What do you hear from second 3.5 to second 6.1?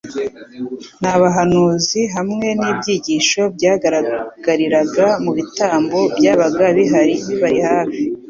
byagaragariraga mu bitambo